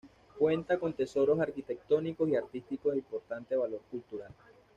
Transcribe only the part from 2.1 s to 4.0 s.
y artísticos de importante valor